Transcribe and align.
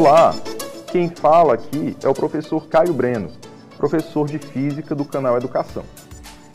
Olá, 0.00 0.30
quem 0.92 1.08
fala 1.08 1.54
aqui 1.54 1.96
é 2.04 2.08
o 2.08 2.14
professor 2.14 2.68
Caio 2.68 2.94
Breno, 2.94 3.32
professor 3.76 4.28
de 4.28 4.38
Física 4.38 4.94
do 4.94 5.04
canal 5.04 5.36
Educação. 5.36 5.82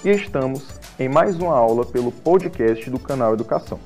E 0.02 0.12
estamos 0.12 0.80
em 0.98 1.10
mais 1.10 1.38
uma 1.38 1.54
aula 1.54 1.86
pelo 1.86 2.10
podcast 2.10 2.90
do 2.90 2.98
canal 2.98 3.34
Educação. 3.34 3.82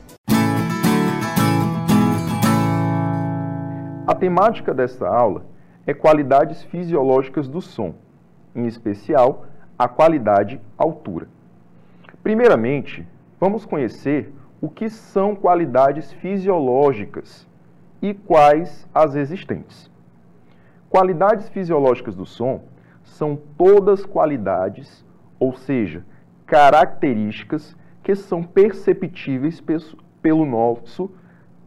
A 4.05 4.13
temática 4.13 4.75
desta 4.75 5.07
aula 5.07 5.43
é 5.87 5.93
qualidades 5.95 6.61
fisiológicas 6.61 7.47
do 7.47 7.59
som, 7.59 7.95
em 8.55 8.67
especial 8.67 9.47
a 9.75 9.87
qualidade 9.87 10.61
altura. 10.77 11.27
Primeiramente, 12.21 13.07
vamos 13.39 13.65
conhecer 13.65 14.31
o 14.61 14.69
que 14.69 14.87
são 14.87 15.35
qualidades 15.35 16.13
fisiológicas 16.13 17.47
e 18.01 18.13
quais 18.13 18.87
as 18.93 19.15
existentes. 19.15 19.89
Qualidades 20.89 21.49
fisiológicas 21.49 22.15
do 22.15 22.25
som 22.25 22.63
são 23.03 23.37
todas 23.57 24.05
qualidades, 24.05 25.05
ou 25.39 25.53
seja, 25.53 26.05
características 26.45 27.75
que 28.03 28.15
são 28.15 28.41
perceptíveis 28.43 29.61
pelo 30.21 30.45
nosso 30.45 31.11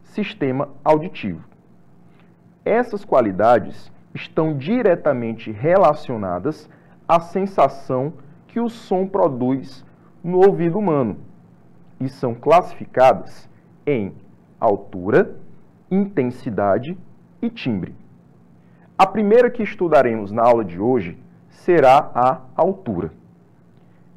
sistema 0.03 0.69
auditivo. 0.83 1.43
Essas 2.65 3.05
qualidades 3.05 3.91
estão 4.13 4.57
diretamente 4.57 5.51
relacionadas 5.51 6.69
à 7.07 7.19
sensação 7.19 8.13
que 8.47 8.59
o 8.59 8.69
som 8.69 9.07
produz 9.07 9.85
no 10.23 10.45
ouvido 10.45 10.77
humano 10.77 11.17
e 11.99 12.09
são 12.09 12.33
classificadas 12.33 13.49
em 13.85 14.13
altura, 14.59 15.35
intensidade 15.91 16.97
e 17.41 17.49
timbre. 17.49 17.93
A 18.97 19.05
primeira 19.05 19.51
que 19.51 19.61
estudaremos 19.61 20.31
na 20.31 20.41
aula 20.41 20.63
de 20.63 20.79
hoje 20.79 21.17
será 21.49 22.09
a 22.15 22.39
altura. 22.55 23.11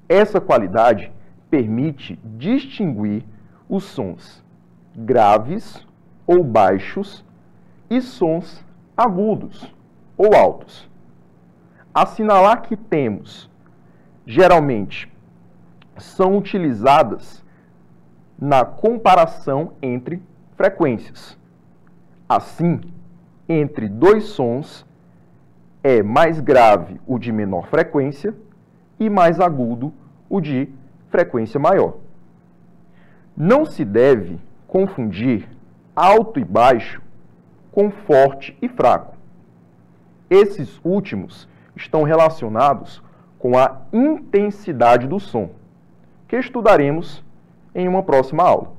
Essa 0.09 0.41
qualidade 0.41 1.13
permite 1.51 2.19
distinguir 2.25 3.25
os 3.69 3.85
sons 3.85 4.45
graves 4.95 5.87
ou 6.27 6.45
baixos 6.45 7.25
e 7.91 8.01
sons 8.01 8.65
agudos 8.97 9.75
ou 10.17 10.35
altos. 10.35 10.89
Assinalar 11.93 12.63
que 12.63 12.77
temos, 12.77 13.51
geralmente, 14.27 15.11
são 15.97 16.37
utilizadas 16.37 17.45
na 18.39 18.65
comparação 18.65 19.73
entre 19.81 20.23
frequências. 20.57 21.39
Assim, 22.29 22.81
entre 23.49 23.89
dois 23.89 24.25
sons, 24.25 24.87
é 25.83 26.03
mais 26.03 26.41
grave 26.41 27.01
o 27.07 27.19
de 27.19 27.31
menor 27.31 27.69
frequência 27.69 28.35
e 28.99 29.11
mais 29.11 29.39
agudo 29.39 29.93
o 30.29 30.41
de 30.41 30.69
frequência 31.11 31.61
maior. 31.61 31.97
Não 33.37 33.67
se 33.67 33.85
deve 33.85 34.41
confundir 34.67 35.49
alto 35.95 36.41
e 36.41 36.45
baixo 36.45 37.03
com 37.71 37.91
forte 37.91 38.57
e 38.63 38.69
fraco. 38.69 39.15
Esses 40.31 40.81
últimos 40.83 41.49
estão 41.77 42.03
relacionados 42.03 43.03
com 43.39 43.59
a 43.59 43.83
intensidade 43.93 45.07
do 45.07 45.21
som, 45.21 45.51
que 46.27 46.37
estudaremos 46.37 47.23
em 47.75 47.87
uma 47.87 48.03
próxima 48.03 48.43
aula. 48.43 48.73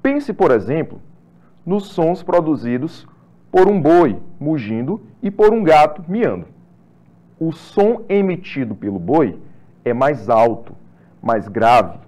Pense, 0.00 0.32
por 0.32 0.50
exemplo, 0.50 1.00
nos 1.64 1.88
sons 1.88 2.22
produzidos 2.22 3.06
por 3.50 3.68
um 3.68 3.80
boi 3.80 4.20
mugindo 4.38 5.00
e 5.22 5.30
por 5.30 5.52
um 5.52 5.62
gato 5.62 6.04
miando. 6.08 6.46
O 7.38 7.52
som 7.52 8.02
emitido 8.08 8.74
pelo 8.74 8.98
boi 8.98 9.38
é 9.84 9.92
mais 9.92 10.28
alto, 10.28 10.74
mais 11.22 11.48
grave, 11.48 11.98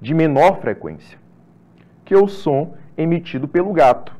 de 0.00 0.14
menor 0.14 0.60
frequência 0.60 1.22
que 2.04 2.16
o 2.16 2.28
som 2.28 2.74
emitido 2.94 3.48
pelo 3.48 3.72
gato. 3.72 4.14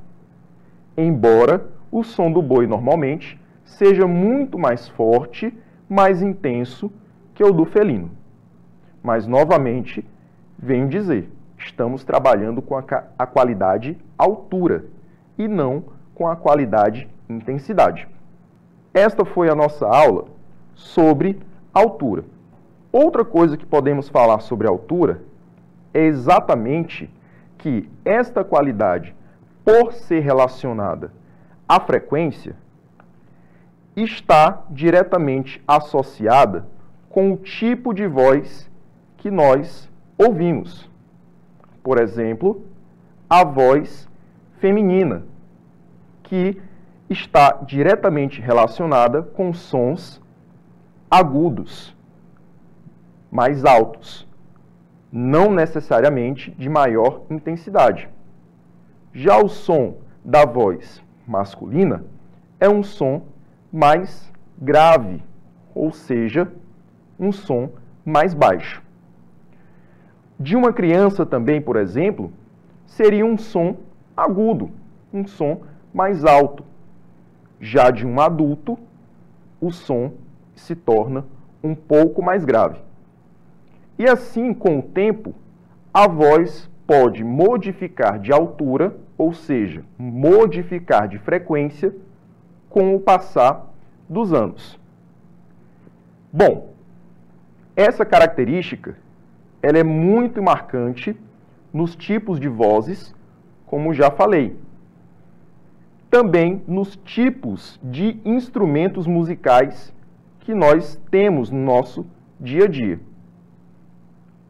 Embora 0.97 1.67
o 1.91 2.03
som 2.03 2.33
do 2.33 2.41
boi 2.41 2.67
normalmente 2.67 3.39
seja 3.65 4.07
muito 4.07 4.59
mais 4.59 4.89
forte, 4.89 5.53
mais 5.89 6.23
intenso 6.23 6.91
que 7.35 7.45
o 7.45 7.53
do 7.53 7.67
felino. 7.67 8.11
Mas 9.03 9.27
novamente 9.27 10.03
venho 10.59 10.89
dizer, 10.89 11.31
estamos 11.65 12.05
trabalhando 12.05 12.61
com 12.61 12.77
a, 12.77 12.85
a 13.19 13.27
qualidade 13.27 13.99
altura 14.19 14.85
e 15.39 15.49
não 15.49 15.85
com 16.15 16.29
a 16.29 16.37
qualidade 16.37 17.09
intensidade. 17.29 18.09
Esta 18.93 19.25
foi 19.25 19.49
a 19.49 19.55
nossa 19.55 19.87
aula 19.87 20.27
sobre 20.75 21.41
altura. 21.73 22.25
Outra 22.93 23.25
coisa 23.25 23.57
que 23.57 23.65
podemos 23.65 24.09
falar 24.09 24.41
sobre 24.41 24.69
altura 24.69 25.23
é 25.95 26.05
exatamente 26.05 27.11
que 27.57 27.89
esta 28.05 28.45
qualidade, 28.45 29.15
por 29.65 29.93
ser 29.93 30.21
relacionada 30.21 31.13
à 31.67 31.81
frequência, 31.81 32.55
está 33.95 34.63
diretamente 34.71 35.63
associada 35.67 36.67
com 37.09 37.33
o 37.33 37.37
tipo 37.37 37.95
de 37.95 38.07
voz 38.07 38.71
que 39.19 39.31
nós 39.31 39.89
ouvimos. 40.19 40.92
Por 41.83 41.99
exemplo, 41.99 42.65
a 43.29 43.45
voz 43.45 44.09
feminina, 44.59 45.25
que 46.23 46.61
está 47.11 47.61
diretamente 47.67 48.41
relacionada 48.41 49.23
com 49.23 49.53
sons 49.53 50.21
agudos, 51.11 51.97
mais 53.31 53.65
altos, 53.65 54.27
não 55.11 55.53
necessariamente 55.53 56.51
de 56.53 56.69
maior 56.69 57.23
intensidade. 57.29 58.09
Já 59.13 59.37
o 59.37 59.49
som 59.49 59.97
da 60.25 60.47
voz 60.47 61.03
masculina 61.27 62.05
é 62.59 62.69
um 62.69 62.83
som 62.83 63.23
mais 63.71 64.33
grave, 64.57 65.23
ou 65.75 65.93
seja, 65.93 66.51
um 67.19 67.33
som 67.33 67.71
mais 68.05 68.33
baixo. 68.33 68.83
De 70.39 70.57
uma 70.57 70.73
criança 70.73 71.25
também, 71.25 71.61
por 71.61 71.77
exemplo, 71.77 72.33
seria 72.87 73.25
um 73.25 73.39
som 73.39 73.77
agudo, 74.17 74.71
um 75.13 75.27
som 75.27 75.63
mais 75.93 76.25
alto. 76.25 76.65
Já 77.61 77.91
de 77.91 78.07
um 78.07 78.21
adulto, 78.21 78.79
o 79.61 79.71
som 79.71 80.13
se 80.55 80.75
torna 80.75 81.25
um 81.63 81.75
pouco 81.75 82.23
mais 82.23 82.45
grave. 82.45 82.81
E 83.99 84.09
assim, 84.09 84.53
com 84.53 84.79
o 84.79 84.83
tempo, 84.83 85.35
a 85.95 86.09
voz 86.09 86.69
pode 86.87 87.23
modificar 87.23 88.19
de 88.19 88.33
altura, 88.33 88.97
ou 89.17 89.33
seja, 89.33 89.85
modificar 89.97 91.07
de 91.07 91.19
frequência 91.19 91.95
com 92.69 92.95
o 92.97 93.01
passar 93.01 93.73
dos 94.09 94.33
anos. 94.33 94.79
Bom, 96.33 96.73
essa 97.77 98.05
característica 98.05 98.97
ela 99.63 99.79
é 99.79 99.85
muito 99.85 100.43
marcante 100.43 101.17
nos 101.73 101.95
tipos 101.95 102.41
de 102.41 102.49
vozes, 102.49 103.15
como 103.65 103.95
já 103.95 104.11
falei. 104.11 104.57
Também 106.11 106.63
nos 106.67 106.97
tipos 106.97 107.81
de 107.83 108.21
instrumentos 108.25 109.07
musicais 109.07 109.95
que 110.41 110.53
nós 110.53 111.01
temos 111.11 111.51
no 111.51 111.59
nosso 111.59 112.05
dia 112.39 112.65
a 112.65 112.69
dia. 112.69 113.01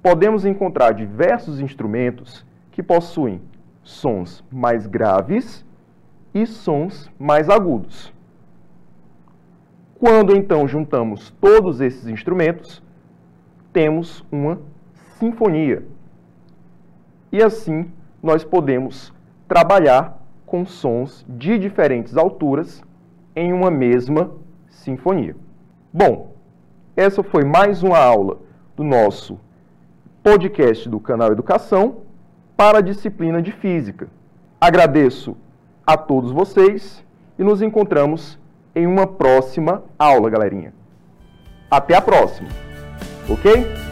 Podemos 0.03 0.45
encontrar 0.45 0.93
diversos 0.93 1.61
instrumentos 1.61 2.45
que 2.73 2.83
possuem 2.83 3.41
sons 3.85 4.43
mais 4.51 4.87
graves 4.87 5.65
e 6.35 6.47
sons 6.47 7.11
mais 7.19 7.49
agudos. 7.49 8.13
Quando 9.95 10.35
então 10.35 10.67
juntamos 10.67 11.31
todos 11.41 11.81
esses 11.81 12.09
instrumentos, 12.09 12.83
temos 13.73 14.25
uma 14.33 14.59
sinfonia. 15.23 15.85
E 17.31 17.41
assim 17.41 17.93
nós 18.21 18.43
podemos 18.43 19.13
trabalhar 19.47 20.21
com 20.45 20.67
sons 20.67 21.25
de 21.29 21.57
diferentes 21.59 22.17
alturas 22.17 22.83
em 23.37 23.53
uma 23.53 23.71
mesma 23.71 24.33
sinfonia. 24.69 25.37
Bom, 25.93 26.35
essa 26.97 27.23
foi 27.23 27.45
mais 27.45 27.85
uma 27.85 27.99
aula 27.99 28.39
do 28.75 28.83
nosso 28.83 29.39
podcast 30.25 30.89
do 30.89 30.99
canal 30.99 31.31
Educação 31.31 31.99
para 32.57 32.79
a 32.79 32.83
disciplina 32.83 33.41
de 33.41 33.53
Física. 33.53 34.09
Agradeço 34.61 35.37
a 35.87 35.97
todos 35.97 36.33
vocês 36.33 37.05
e 37.39 37.45
nos 37.45 37.63
encontramos 37.63 38.41
em 38.75 38.89
uma 38.89 39.07
próxima 39.07 39.85
aula, 39.97 40.29
galerinha. 40.29 40.75
Até 41.71 41.95
a 41.95 42.03
próxima, 42.03 42.49
ok? 43.31 43.92